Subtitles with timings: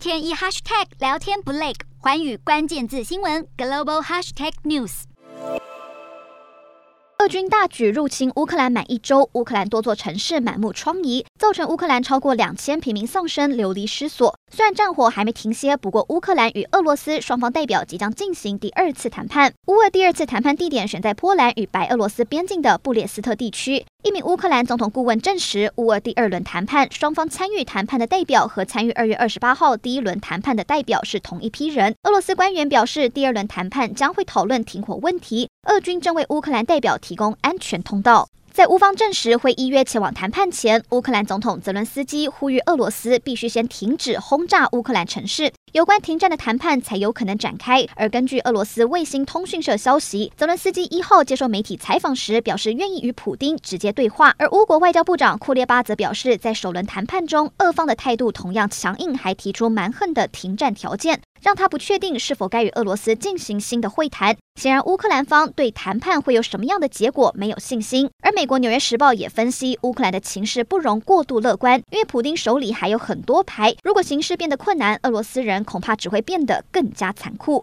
[0.00, 5.02] 天一 hashtag 聊天不累，环宇关键字新闻 global hashtag news。
[7.18, 14.38] 俄军大举入侵乌克兰满一周，乌克兰多座城市满目疮痍，造成乌克兰超过两千平民丧生、流离失所。
[14.52, 19.54] 虽然战火还没停歇，不过乌克兰与俄罗斯双方代表即将进行第二次谈判。
[19.68, 23.86] 乌俄第二次谈判地点选在波兰与白俄罗斯边境的布列斯特地区。
[24.02, 31.94] 一名乌克兰总统顾问证实，乌俄第二轮谈判双方参与谈判的代表和参与二月二十八号第一轮谈判的代表是同一批人。
[32.02, 35.48] 俄罗斯官员表示，第二轮谈判将会讨论停火问题。
[35.68, 38.28] 俄军正为乌克兰代表提供安全通道。
[38.60, 47.86] 在乌方证实会依约前往谈判前，乌克兰总统泽伦斯基呼吁俄罗斯必须先停止轰炸乌克兰城市，有关停战的谈判才有可能展开。
[47.96, 54.34] 而根据俄罗斯卫星通讯社消息，泽伦斯基一号接受媒体采访时表示愿意与普丁直接对话。
[54.36, 61.22] 而乌国外交部长库列巴则表示，在首轮谈判中，俄方的态度同样强硬，还提出蛮横的停战条件。
[61.42, 64.36] 让他不确定是否该与俄罗斯进行新的会谈。
[64.60, 68.10] 显然，乌克兰方对谈判会有什么样的结果没有信心。
[68.22, 73.74] 而美国《纽约时报》也分析，乌克兰的情势不容过度乐观，因为普丁手里还有很多牌。
[73.82, 77.58] 如果形势变得困难，俄罗斯人恐怕只会变得更加残酷。